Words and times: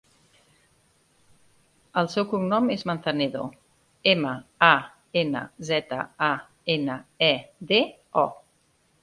El 2.01 2.09
seu 2.13 2.25
cognom 2.31 2.71
és 2.75 2.85
Manzanedo: 2.91 3.43
ema, 4.15 4.33
a, 4.69 4.71
ena, 5.23 5.43
zeta, 5.69 6.01
a, 6.31 6.33
ena, 6.79 6.99
e, 7.31 7.33
de, 7.75 7.85
o. 8.27 8.27